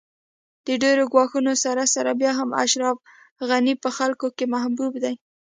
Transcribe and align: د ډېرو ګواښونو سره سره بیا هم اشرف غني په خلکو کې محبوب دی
د 0.65 0.67
ډېرو 0.83 1.03
ګواښونو 1.13 1.53
سره 1.63 1.83
سره 1.95 2.11
بیا 2.21 2.31
هم 2.39 2.49
اشرف 2.63 2.95
غني 3.49 3.73
په 3.83 3.89
خلکو 3.97 4.27
کې 4.37 4.45
محبوب 4.53 4.93
دی 5.03 5.13